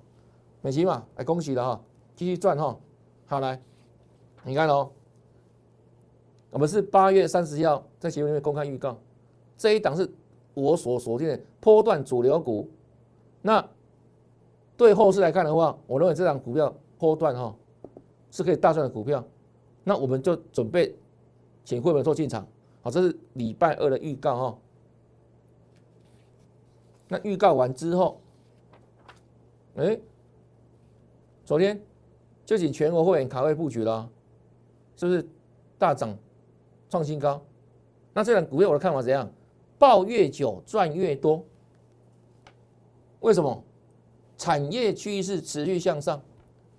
[0.61, 1.81] 美琪嘛，哎，恭喜了哈，
[2.15, 2.77] 继续赚哈，
[3.27, 3.61] 好来，
[4.43, 4.89] 你看哦，
[6.51, 8.97] 我们是八月三十号在节目里面公开预告，
[9.57, 10.09] 这一档是。
[10.55, 12.67] 我所锁定的波段主流股，
[13.41, 13.65] 那
[14.75, 17.55] 对后市来看的话，我认为这档股票波段哈
[18.29, 19.23] 是可以大赚的股票，
[19.85, 20.93] 那我们就准备
[21.63, 22.45] 请会员做进场，
[22.89, 24.57] 这是礼拜二的预告哦。
[27.07, 28.21] 那预告完之后，
[29.75, 29.99] 哎，
[31.43, 31.81] 昨天
[32.45, 34.09] 就请全国会员卡位布局了，
[34.95, 35.27] 是不是
[35.77, 36.15] 大涨
[36.89, 37.41] 创新高？
[38.13, 39.31] 那这档股票我的看法怎样？
[39.77, 41.43] 抱越久赚越多，
[43.21, 43.63] 为什么？
[44.37, 46.21] 产业趋势持续向上，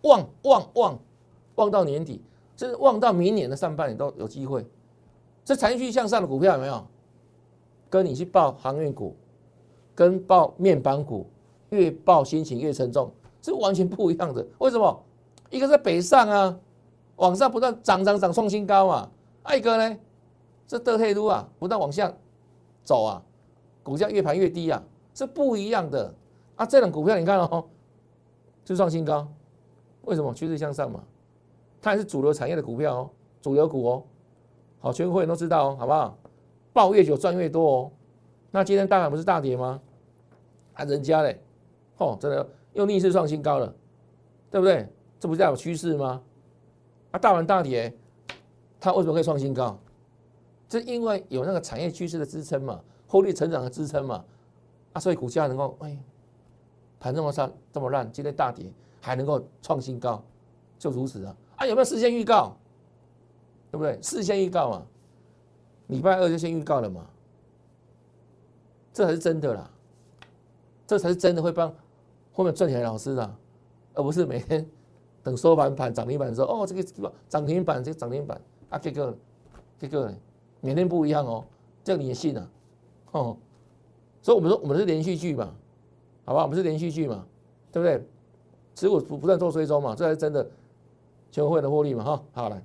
[0.02, 0.98] 旺旺旺
[1.56, 2.22] 旺到年底，
[2.56, 4.64] 甚至旺到明年的上半年都有机会。
[5.50, 6.86] 这产业趋势向上的股票有没有？
[7.88, 9.16] 跟你去报航运股，
[9.96, 11.26] 跟报面板股，
[11.70, 13.10] 越报心情越沉重，
[13.42, 14.46] 是完全不一样的。
[14.58, 15.02] 为什么？
[15.50, 16.56] 一个在北上啊，
[17.16, 19.10] 往上不断涨涨涨创新高嘛，
[19.56, 19.98] 一个呢，
[20.68, 22.14] 这德黑路啊，不断往下。
[22.84, 23.20] 走啊，
[23.82, 24.80] 股价越盘越低啊，
[25.14, 26.14] 是不一样的
[26.54, 26.64] 啊。
[26.64, 27.64] 这种股票你看哦，
[28.64, 29.26] 就创新高，
[30.02, 31.02] 为什么趋势向上嘛？
[31.82, 33.10] 它还是主流产业的股票哦，
[33.42, 34.02] 主流股哦。
[34.80, 36.16] 好，全国会员都知道哦，好不好？
[36.72, 37.92] 抱越久赚越多哦。
[38.50, 39.80] 那今天大盘不是大跌吗？
[40.72, 41.38] 啊，人家嘞，
[41.98, 43.74] 哦，真的又逆势创新高了，
[44.50, 44.88] 对不对？
[45.18, 46.22] 这不是有趋势吗？
[47.10, 47.94] 啊，大盘大跌，
[48.80, 49.78] 它为什么可以创新高？
[50.66, 54.24] 这因为有那个产业趋势的支撑嘛，获利成长的支撑嘛，
[54.94, 55.98] 啊，所以股价能够哎，
[56.98, 60.22] 盘这么差这么烂，今天大跌还能够创新高，
[60.78, 61.36] 就如此啊！
[61.56, 62.56] 啊，有没有事先预告？
[63.70, 63.96] 对不对？
[64.02, 64.86] 事先预告嘛，
[65.88, 67.06] 礼拜二就先预告了嘛，
[68.92, 69.70] 这才是真的啦，
[70.86, 71.72] 这才是真的会帮
[72.32, 73.38] 后面赚钱的老师啊，
[73.94, 74.66] 而不是每天
[75.22, 79.16] 等收盘盘涨停板的时候，哦，这个涨停板，这个涨停板啊，这个
[79.78, 80.12] 这个。
[80.62, 81.42] 每天不一样哦，
[81.82, 82.50] 这个你也信啊？
[83.12, 83.34] 哦，
[84.20, 85.54] 所以我们说我们是连续剧嘛，
[86.26, 86.42] 好吧？
[86.42, 87.24] 我们是连续剧嘛，
[87.72, 88.06] 对不对？
[88.74, 90.46] 持股不不断做追踪嘛，这才是真的
[91.30, 92.22] 全会的获利嘛，哈。
[92.32, 92.62] 好来，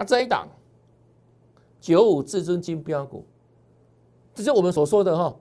[0.00, 0.48] 那这一档
[1.78, 3.22] 九五至尊金标股，
[4.34, 5.36] 这是我们所说的哈，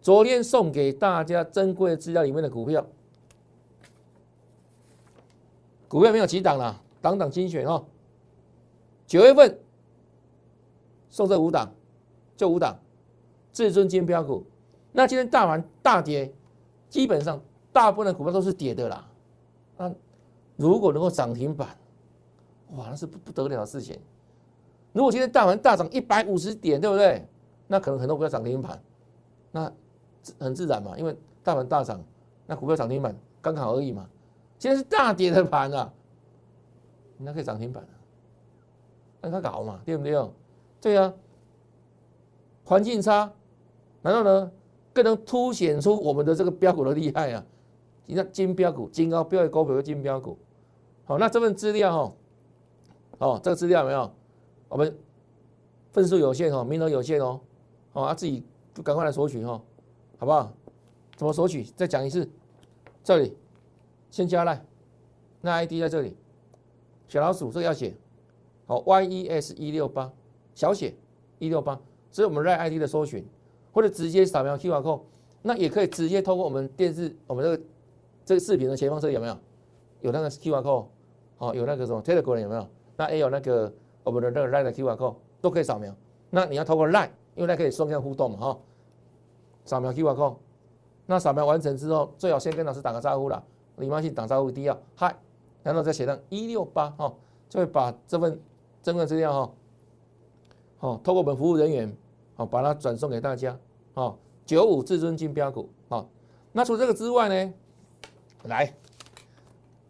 [0.00, 2.86] 昨天送给大家珍贵资料里面的股票，
[5.88, 7.84] 股票没有几档了，档档精选哈，
[9.06, 9.58] 九月份。
[11.10, 11.70] 送这五档，
[12.38, 12.74] 就五档，
[13.52, 14.46] 至尊金标股。
[14.92, 16.32] 那今天大盘大跌，
[16.88, 17.38] 基本上
[17.70, 19.06] 大部分的股票都是跌的啦。
[19.76, 19.94] 那
[20.56, 21.76] 如果能够涨停板，
[22.76, 23.98] 哇，那是不不得了的事情。
[24.92, 27.26] 如果今天大盘大涨一百五十点，对不对？
[27.66, 28.82] 那可能很多股票涨停板，
[29.50, 29.72] 那
[30.38, 32.02] 很自然嘛，因为大盘大涨，
[32.46, 34.08] 那股票涨停板刚好而已嘛。
[34.58, 35.92] 今天是大跌的盘啊，
[37.18, 37.82] 那可以涨停板，
[39.20, 40.30] 让他搞嘛，对不对？
[40.80, 41.12] 对啊，
[42.64, 43.32] 环境差，
[44.02, 44.50] 难道呢
[44.92, 47.44] 更能凸显出我们的这个标股的厉害啊？
[48.06, 50.36] 你看金标股、金高标的高标的金标股，
[51.04, 52.14] 好，那这份资料，哦，
[53.18, 54.10] 哦这个资料有没有？
[54.68, 54.96] 我们
[55.92, 57.40] 份数有限哦，名额有限哦，
[57.92, 58.44] 哦啊，自己
[58.74, 59.60] 就赶快来索取哈，
[60.18, 60.52] 好不好？
[61.16, 61.62] 怎么索取？
[61.76, 62.28] 再讲一次，
[63.04, 63.36] 这里
[64.10, 64.64] 先加来，
[65.40, 66.16] 那 ID 在这里，
[67.08, 67.94] 小老鼠这个要写，
[68.66, 70.10] 好，YES 一六八。
[70.54, 70.94] 小写
[71.38, 73.26] 一六八，这是我们 r ID 的搜寻，
[73.72, 75.00] 或者直接扫描 QR code，
[75.40, 77.62] 那也可以直接通过我们电视，我们这个
[78.26, 79.38] 这个视频的前方这里有没有？
[80.02, 80.86] 有那个 QR code，
[81.38, 82.68] 哦，有那个什么 Telegram 有没有？
[82.96, 83.72] 那也有那个
[84.04, 85.94] 我们的那个 Line 的 QR code 都可以扫描。
[86.30, 88.58] 那你要通过 Line，因为它可以双向互动嘛，哈。
[89.64, 90.34] 扫描 QR code，
[91.06, 93.40] 那扫描完成之后，最好先跟老师打个招呼啦，
[93.76, 95.16] 礼貌性打招呼，第一要嗨，
[95.62, 97.14] 然后再写上一六八哈，
[97.48, 98.40] 就会把这份
[98.82, 99.52] 真的资料哈，
[100.80, 101.96] 哦，透过我们服务人员，
[102.34, 103.56] 哦，把它转送给大家，
[103.94, 106.04] 哦，九五至尊金标股，哦，
[106.50, 107.54] 那除这个之外呢，
[108.44, 108.74] 来，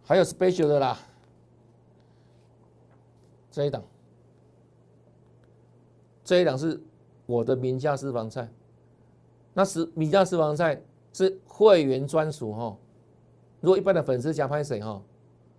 [0.04, 0.98] 还有 special 的啦，
[3.52, 3.84] 这一档，
[6.24, 6.80] 这一档是
[7.26, 8.48] 我的名家私房菜。
[9.52, 12.74] 那是名家私房菜是会员专属哈，
[13.60, 15.00] 如果一般的粉丝想拍谁哈，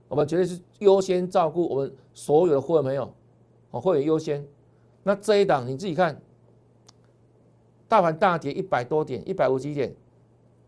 [0.08, 3.14] 我们绝对是优先照顾我们所有的会员朋友，
[3.70, 4.44] 哦会员优先。
[5.04, 6.20] 那这一档你自己看，
[7.88, 9.96] 大盘大跌一百多点，一百五几点，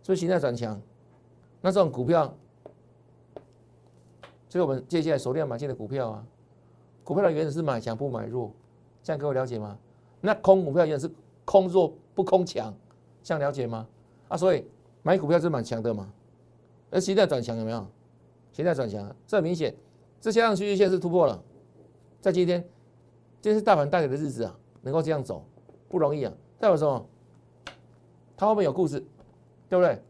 [0.04, 0.80] 所以现在转强。
[1.62, 2.32] 那这种股票，
[4.48, 6.28] 就是我们接下来手量买进的股票啊。
[7.06, 8.52] 股票的原则是买强不买弱，
[9.02, 9.78] 这样各位了解吗？
[10.20, 11.14] 那空股票原则是
[11.46, 12.74] 空弱不空强。
[13.24, 13.88] 这样了解吗？
[14.28, 14.66] 啊，所以
[15.02, 16.12] 买股票是蛮强的嘛。
[16.92, 17.88] 而现在转强有没有？
[18.52, 19.76] 现在转强，这很明显，
[20.20, 21.42] 这向上趋势线是突破了。
[22.22, 22.62] 在今天，
[23.42, 25.46] 今天是大盘大跌的日子啊，能够这样走
[25.88, 26.34] 不容易啊。
[26.60, 27.06] 代表什么？
[28.36, 29.00] 它后面有故事，
[29.70, 30.02] 对不对？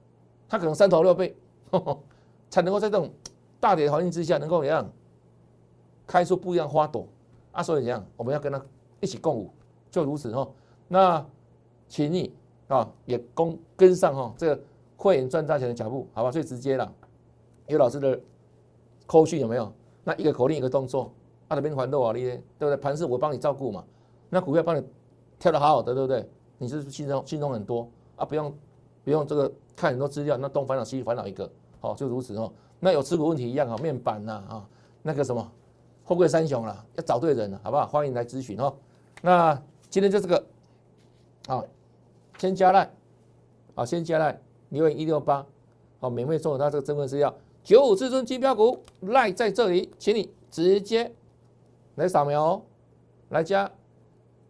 [0.48, 1.36] 它可能三头六臂，
[2.50, 3.12] 才能够在这种
[3.60, 4.90] 大跌的环境之下，能够怎样
[6.08, 7.08] 开出不一样花朵
[7.52, 7.64] 啊？
[7.64, 8.62] 所以怎样，我们要跟他
[9.00, 9.50] 一起共舞，
[9.90, 10.48] 就如此哈。
[10.88, 11.26] 那
[11.88, 12.34] 请你。
[12.68, 14.60] 啊，也跟跟上哈，这个
[14.98, 16.32] 会员赚大钱的脚步，好吧？
[16.32, 16.92] 最直接了，
[17.68, 18.20] 有老师的
[19.06, 19.72] 口讯有没有？
[20.04, 21.12] 那一个口令一个动作，
[21.48, 22.76] 啊，那边还多少利对不对？
[22.76, 23.84] 盘势我帮你照顾嘛，
[24.32, 24.84] 那股票帮你
[25.38, 26.28] 跳的好好的，对不对？
[26.58, 28.52] 你是心中心中很多啊，不用
[29.04, 31.48] 不用这个看很多资料，那东烦恼西烦恼一个，
[31.80, 32.52] 好，就如此哦。
[32.80, 34.68] 那有持股问题一样啊，面板呐啊，
[35.04, 35.52] 那个什么
[36.06, 37.86] 富贵三雄了，要找对人了，好不好？
[37.86, 38.74] 欢迎来咨询哦。
[39.22, 40.46] 那今天就这个，
[41.48, 41.66] 好。
[42.38, 42.92] 先加赖，
[43.76, 44.38] 好，先加赖，
[44.68, 45.46] 留言一六八，
[46.02, 51.14] 好，免费送他这个珍贵资料，九五至尊金标股赖在这里，请你直接
[51.96, 52.62] 来扫描哦，
[53.30, 53.72] 来加，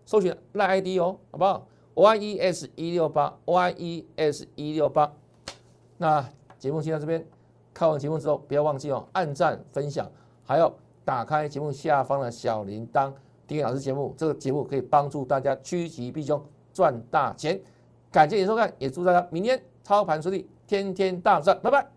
[0.03, 5.13] 搜寻赖 ID 哦，好不好？YES 一六八，YES 一六八。
[5.97, 7.23] 那节目先到这边，
[7.71, 10.11] 看完节目之后，不要忘记哦，按赞、分享，
[10.43, 10.73] 还要
[11.05, 13.13] 打开节目下方的小铃铛，
[13.45, 17.61] 订阅老师节目，这个节目可以帮助大家趋吉避凶，赚大钱。
[18.11, 21.87] 感谢你收看，也祝大家明天操盘顺利，天天大赚，拜拜。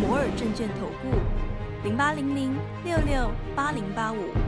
[0.00, 1.18] 摩尔证券投顾
[1.82, 4.47] 零八零零六六八零八五。